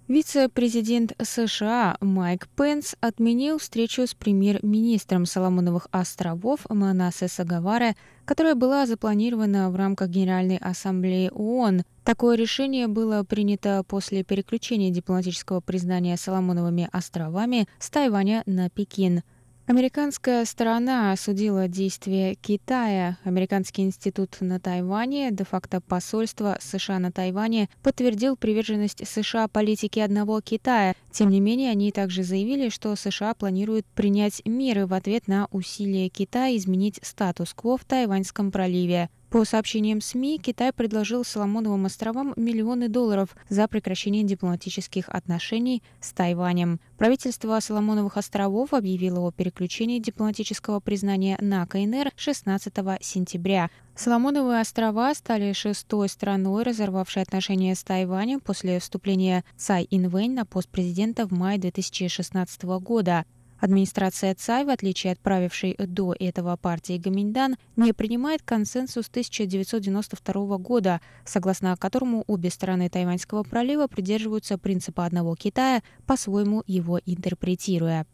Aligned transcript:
Вице-президент 0.08 1.14
США 1.20 1.96
Майк 2.00 2.46
Пенс 2.56 2.94
отменил 3.00 3.58
встречу 3.58 4.06
с 4.06 4.14
премьер-министром 4.14 5.26
Соломоновых 5.26 5.88
островов 5.90 6.60
Манасе 6.68 7.26
Сагаваре, 7.26 7.96
которая 8.24 8.54
была 8.54 8.86
запланирована 8.86 9.68
в 9.68 9.74
рамках 9.74 10.10
Генеральной 10.10 10.58
ассамблеи 10.58 11.32
ООН. 11.34 11.82
Такое 12.04 12.36
решение 12.36 12.86
было 12.86 13.24
принято 13.24 13.82
после 13.88 14.22
переключения 14.22 14.92
дипломатического 14.92 15.60
признания 15.60 16.16
Соломоновыми 16.16 16.88
островами 16.92 17.66
с 17.80 17.90
Тайваня 17.90 18.44
на 18.46 18.70
Пекин– 18.70 19.22
Американская 19.66 20.44
сторона 20.44 21.10
осудила 21.10 21.66
действия 21.66 22.36
Китая. 22.36 23.18
Американский 23.24 23.82
институт 23.82 24.36
на 24.38 24.60
Тайване, 24.60 25.32
де-факто 25.32 25.80
посольство 25.80 26.56
США 26.60 27.00
на 27.00 27.10
Тайване, 27.10 27.68
подтвердил 27.82 28.36
приверженность 28.36 29.04
США 29.04 29.48
политике 29.48 30.04
одного 30.04 30.40
Китая. 30.40 30.94
Тем 31.10 31.30
не 31.30 31.40
менее, 31.40 31.72
они 31.72 31.90
также 31.90 32.22
заявили, 32.22 32.68
что 32.68 32.94
США 32.94 33.34
планируют 33.34 33.86
принять 33.86 34.40
меры 34.44 34.86
в 34.86 34.94
ответ 34.94 35.26
на 35.26 35.48
усилия 35.50 36.08
Китая 36.10 36.56
изменить 36.56 37.00
статус-кво 37.02 37.76
в 37.76 37.84
Тайваньском 37.84 38.52
проливе. 38.52 39.10
По 39.30 39.44
сообщениям 39.44 40.00
СМИ, 40.00 40.38
Китай 40.38 40.72
предложил 40.72 41.24
Соломоновым 41.24 41.86
островам 41.86 42.32
миллионы 42.36 42.88
долларов 42.88 43.36
за 43.48 43.66
прекращение 43.66 44.22
дипломатических 44.22 45.08
отношений 45.08 45.82
с 46.00 46.12
Тайванем. 46.12 46.78
Правительство 46.96 47.58
Соломоновых 47.58 48.16
островов 48.16 48.72
объявило 48.72 49.18
о 49.20 49.32
переключении 49.32 49.98
дипломатического 49.98 50.78
признания 50.78 51.36
на 51.40 51.66
КНР 51.66 52.12
16 52.14 52.72
сентября. 53.00 53.68
Соломоновые 53.96 54.60
острова 54.60 55.12
стали 55.12 55.52
шестой 55.52 56.08
страной, 56.08 56.62
разорвавшей 56.62 57.22
отношения 57.22 57.74
с 57.74 57.82
Тайванем 57.82 58.38
после 58.38 58.78
вступления 58.78 59.44
Цай 59.56 59.88
Инвэнь 59.90 60.34
на 60.34 60.44
пост 60.46 60.68
президента 60.68 61.26
в 61.26 61.32
мае 61.32 61.58
2016 61.58 62.62
года. 62.80 63.24
Администрация 63.58 64.34
Цай, 64.34 64.64
в 64.64 64.70
отличие 64.70 65.12
от 65.12 65.18
правившей 65.18 65.76
до 65.78 66.14
этого 66.18 66.56
партии 66.56 66.98
Гаминьдан, 66.98 67.56
не 67.76 67.92
принимает 67.92 68.42
консенсус 68.42 69.08
1992 69.08 70.58
года, 70.58 71.00
согласно 71.24 71.72
которому 71.76 72.24
обе 72.26 72.50
стороны 72.50 72.88
Тайваньского 72.88 73.42
пролива 73.42 73.86
придерживаются 73.86 74.58
принципа 74.58 75.06
одного 75.06 75.34
Китая, 75.36 75.82
по-своему 76.06 76.62
его 76.66 77.00
интерпретируя. 77.04 78.06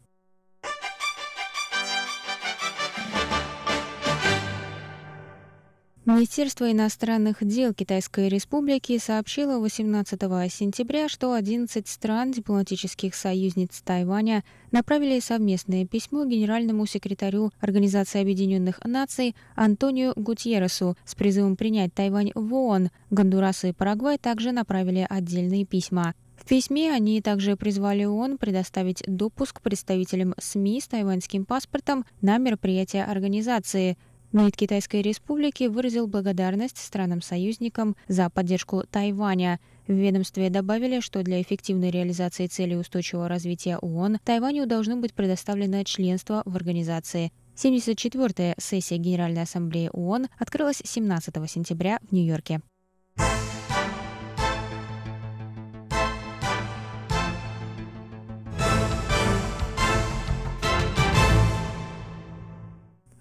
Министерство 6.05 6.69
иностранных 6.69 7.45
дел 7.47 7.73
Китайской 7.73 8.29
Республики 8.29 8.99
сообщило 8.99 9.61
18 9.61 10.21
сентября, 10.53 11.09
что 11.09 11.33
11 11.33 11.87
стран 11.87 12.33
дипломатических 12.33 13.15
союзниц 13.15 13.81
Тайваня 13.85 14.43
направили 14.73 15.21
совместное 15.21 15.87
письмо 15.87 16.25
генеральному 16.25 16.87
секретарю 16.87 17.53
Организации 17.61 18.21
Объединенных 18.21 18.81
Наций 18.83 19.37
Антонио 19.55 20.13
Гутьерресу 20.17 20.97
с 21.05 21.15
призывом 21.15 21.55
принять 21.55 21.95
Тайвань 21.95 22.33
в 22.35 22.53
ООН. 22.53 22.91
Гондурас 23.11 23.65
и 23.65 23.73
Парагвай 23.73 24.19
также 24.19 24.51
направили 24.51 25.07
отдельные 25.09 25.65
письма. 25.65 26.15
В 26.35 26.49
письме 26.49 26.93
они 26.93 27.23
также 27.23 27.55
призвали 27.55 28.03
ООН 28.03 28.39
предоставить 28.39 29.05
допуск 29.07 29.61
представителям 29.61 30.35
СМИ 30.41 30.81
с 30.81 30.89
тайваньским 30.89 31.45
паспортом 31.45 32.05
на 32.21 32.39
мероприятия 32.39 33.05
организации– 33.05 33.97
МИД 34.33 34.57
Китайской 34.57 35.03
Республики 35.03 35.65
выразил 35.65 36.07
благодарность 36.07 36.79
странам-союзникам 36.79 37.97
за 38.09 38.31
поддержку 38.31 38.83
Тайваня. 38.91 39.61
В 39.87 39.93
ведомстве 39.93 40.49
добавили, 40.49 41.01
что 41.01 41.23
для 41.23 41.43
эффективной 41.43 41.91
реализации 41.91 42.47
целей 42.47 42.77
устойчивого 42.79 43.29
развития 43.29 43.77
ООН 43.77 44.21
Тайваню 44.25 44.67
должно 44.67 44.97
быть 44.97 45.13
предоставлено 45.13 45.85
членство 45.85 46.41
в 46.47 46.57
организации. 46.57 47.31
74-я 47.57 48.55
сессия 48.57 48.97
Генеральной 48.97 49.43
Ассамблеи 49.43 49.91
ООН 49.93 50.29
открылась 50.39 50.81
17 50.83 51.35
сентября 51.51 51.99
в 52.01 52.13
Нью-Йорке. 52.13 52.63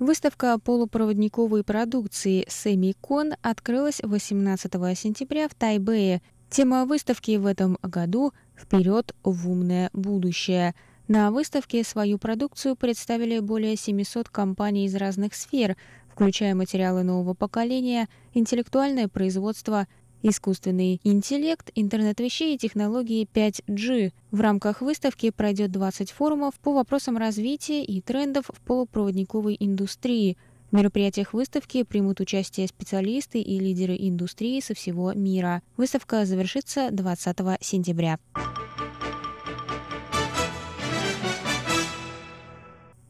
Выставка 0.02 0.58
полупроводниковой 0.58 1.64
продукции 1.64 2.44
«Семикон» 2.50 3.34
открылась 3.44 4.00
18 4.02 4.74
сентября 4.98 5.48
в 5.48 5.54
Тайбэе. 5.54 6.24
Тема 6.50 6.88
выставки 6.88 7.38
в 7.38 7.46
этом 7.46 7.78
году 7.84 8.34
«Вперед 8.58 9.14
в 9.24 9.48
умное 9.48 9.92
будущее». 9.94 10.74
На 11.08 11.30
выставке 11.30 11.84
свою 11.84 12.18
продукцию 12.18 12.76
представили 12.76 13.38
более 13.38 13.76
700 13.76 14.28
компаний 14.30 14.88
из 14.88 14.96
разных 14.96 15.36
сфер, 15.36 15.78
включая 16.10 16.56
материалы 16.56 17.04
нового 17.04 17.36
поколения, 17.36 18.10
интеллектуальное 18.34 19.08
производство– 19.08 19.88
Искусственный 20.24 21.02
интеллект, 21.04 21.72
интернет 21.74 22.20
вещей 22.20 22.54
и 22.54 22.58
технологии 22.58 23.28
5G. 23.34 24.14
В 24.30 24.42
рамках 24.42 24.82
выставки 24.82 25.32
пройдет 25.32 25.72
20 25.72 26.12
форумов 26.12 26.54
по 26.60 26.74
вопросам 26.74 27.18
развития 27.18 27.84
и 27.84 28.02
трендов 28.02 28.46
в 28.54 28.62
полупроводниковой 28.62 29.58
индустрии. 29.60 30.38
В 30.70 30.76
мероприятиях 30.76 31.34
выставки 31.34 31.82
примут 31.84 32.20
участие 32.20 32.68
специалисты 32.68 33.42
и 33.42 33.60
лидеры 33.60 33.96
индустрии 33.98 34.60
со 34.60 34.76
всего 34.76 35.12
мира. 35.14 35.64
Выставка 35.76 36.26
завершится 36.26 36.90
20 36.92 37.38
сентября. 37.60 38.20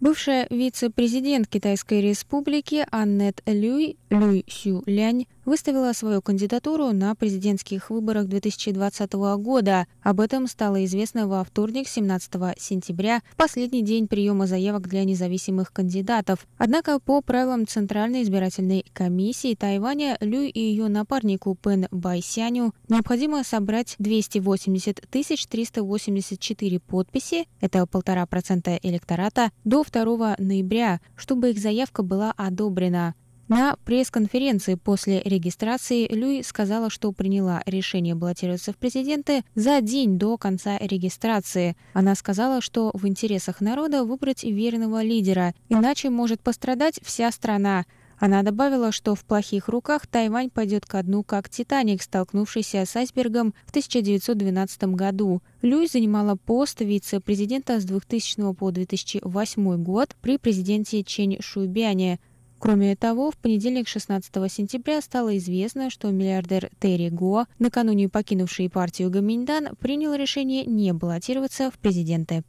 Бывшая 0.01 0.47
вице-президент 0.49 1.47
Китайской 1.47 2.01
республики 2.01 2.87
Аннет 2.89 3.43
Люй, 3.45 3.97
Люй 4.09 4.43
Сю 4.47 4.81
Лянь, 4.87 5.27
выставила 5.45 5.93
свою 5.93 6.21
кандидатуру 6.21 6.91
на 6.91 7.15
президентских 7.15 7.89
выборах 7.89 8.27
2020 8.27 9.13
года. 9.13 9.87
Об 10.01 10.19
этом 10.19 10.47
стало 10.47 10.83
известно 10.85 11.27
во 11.27 11.43
вторник, 11.43 11.87
17 11.87 12.31
сентября, 12.57 13.21
в 13.31 13.35
последний 13.35 13.81
день 13.81 14.07
приема 14.07 14.47
заявок 14.47 14.87
для 14.87 15.03
независимых 15.03 15.71
кандидатов. 15.71 16.47
Однако 16.57 16.99
по 16.99 17.21
правилам 17.21 17.67
Центральной 17.67 18.23
избирательной 18.23 18.85
комиссии 18.93 19.55
Тайваня 19.55 20.17
Лю 20.21 20.41
и 20.41 20.59
ее 20.59 20.87
напарнику 20.87 21.57
Пен 21.61 21.87
Байсяню 21.91 22.73
необходимо 22.89 23.43
собрать 23.43 23.95
280 23.99 25.01
384 25.09 26.79
подписи, 26.79 27.47
это 27.59 27.85
полтора 27.85 28.25
процента 28.25 28.79
электората, 28.81 29.51
до 29.63 29.83
2 29.83 30.35
ноября, 30.37 31.01
чтобы 31.15 31.51
их 31.51 31.59
заявка 31.59 32.03
была 32.03 32.33
одобрена. 32.37 33.15
На 33.51 33.75
пресс-конференции 33.83 34.75
после 34.75 35.21
регистрации 35.23 36.07
Люй 36.07 36.41
сказала, 36.41 36.89
что 36.89 37.11
приняла 37.11 37.61
решение 37.65 38.15
баллотироваться 38.15 38.71
в 38.71 38.77
президенты 38.77 39.43
за 39.55 39.81
день 39.81 40.17
до 40.17 40.37
конца 40.37 40.77
регистрации. 40.77 41.75
Она 41.91 42.15
сказала, 42.15 42.61
что 42.61 42.91
в 42.93 43.05
интересах 43.05 43.59
народа 43.59 44.05
выбрать 44.05 44.45
верного 44.45 45.03
лидера, 45.03 45.53
иначе 45.67 46.09
может 46.09 46.39
пострадать 46.39 47.01
вся 47.03 47.29
страна. 47.29 47.83
Она 48.19 48.41
добавила, 48.41 48.93
что 48.93 49.15
в 49.15 49.25
плохих 49.25 49.67
руках 49.67 50.07
Тайвань 50.07 50.49
пойдет 50.49 50.85
ко 50.85 51.03
дну, 51.03 51.21
как 51.21 51.49
«Титаник», 51.49 52.03
столкнувшийся 52.03 52.85
с 52.85 52.95
айсбергом 52.95 53.53
в 53.65 53.71
1912 53.71 54.83
году. 54.95 55.41
Люй 55.61 55.87
занимала 55.87 56.37
пост 56.37 56.79
вице-президента 56.79 57.81
с 57.81 57.83
2000 57.83 58.53
по 58.53 58.71
2008 58.71 59.83
год 59.83 60.15
при 60.21 60.37
президенте 60.37 61.03
Чень 61.03 61.41
Шуйбяне– 61.41 62.21
Кроме 62.61 62.95
того, 62.95 63.31
в 63.31 63.37
понедельник 63.37 63.87
16 63.87 64.31
сентября 64.51 65.01
стало 65.01 65.35
известно, 65.39 65.89
что 65.89 66.11
миллиардер 66.11 66.69
Терри 66.79 67.09
Го, 67.09 67.47
накануне 67.57 68.07
покинувший 68.07 68.69
партию 68.69 69.09
Гаминьдан, 69.09 69.75
принял 69.79 70.13
решение 70.13 70.63
не 70.65 70.93
баллотироваться 70.93 71.71
в 71.71 71.79
президенты. 71.79 72.43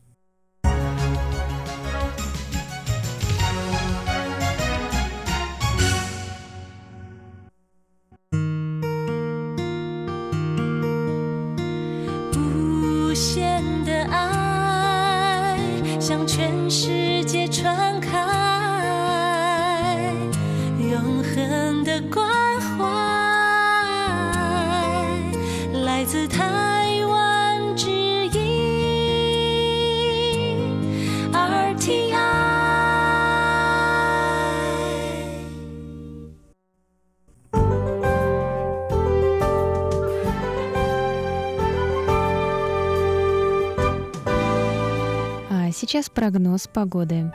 Сейчас 45.83 46.09
прогноз 46.09 46.69
погоды. 46.69 47.33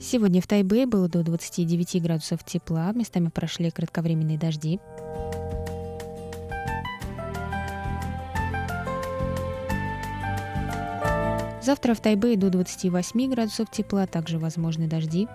Сегодня 0.00 0.40
в 0.40 0.46
Тайбе 0.46 0.86
было 0.86 1.08
до 1.08 1.24
29 1.24 2.00
градусов 2.00 2.44
тепла, 2.44 2.92
местами 2.92 3.28
прошли 3.28 3.72
кратковременные 3.72 4.38
дожди. 4.38 4.78
Завтра 11.60 11.94
в 11.94 12.00
Тайбе 12.00 12.36
до 12.36 12.50
28 12.50 13.30
градусов 13.32 13.72
тепла, 13.72 14.06
также 14.06 14.38
возможны 14.38 14.86
дожди. 14.86 15.26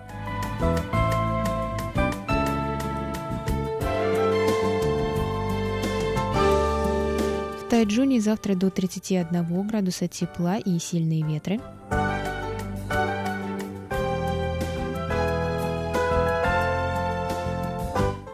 Тайджуне 7.78 8.20
завтра 8.20 8.56
до 8.56 8.70
31 8.70 9.68
градуса 9.68 10.08
тепла 10.08 10.56
и 10.56 10.80
сильные 10.80 11.22
ветры. 11.22 11.60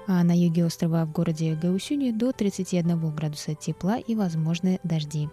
А 0.06 0.24
на 0.24 0.34
юге 0.34 0.64
острова 0.64 1.04
в 1.04 1.12
городе 1.12 1.58
Гаусюни 1.60 2.10
до 2.10 2.32
31 2.32 3.14
градуса 3.14 3.54
тепла 3.54 3.98
и 3.98 4.14
возможны 4.14 4.80
дожди. 4.82 5.28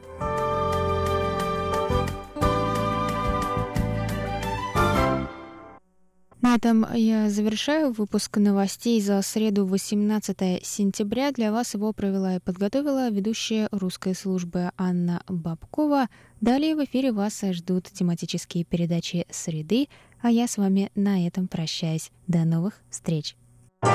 На 6.51 6.55
этом 6.55 6.85
я 6.93 7.29
завершаю 7.29 7.93
выпуск 7.93 8.35
новостей 8.35 8.99
за 8.99 9.21
среду 9.21 9.65
18 9.65 10.61
сентября. 10.67 11.31
Для 11.31 11.49
вас 11.49 11.73
его 11.75 11.93
провела 11.93 12.35
и 12.35 12.39
подготовила 12.41 13.09
ведущая 13.09 13.69
русской 13.71 14.13
службы 14.13 14.71
Анна 14.77 15.23
Бабкова. 15.29 16.09
Далее 16.41 16.75
в 16.75 16.83
эфире 16.83 17.13
вас 17.13 17.41
ждут 17.41 17.85
тематические 17.85 18.65
передачи 18.65 19.25
«Среды», 19.29 19.87
а 20.21 20.29
я 20.29 20.45
с 20.45 20.57
вами 20.57 20.91
на 20.93 21.25
этом 21.25 21.47
прощаюсь. 21.47 22.11
До 22.27 22.39
новых 22.39 22.81
встреч! 22.89 23.37
В 23.81 23.87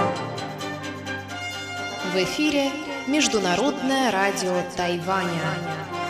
эфире 2.14 2.70
Международное 3.06 4.10
радио 4.10 4.62
Тайваня. 4.74 6.05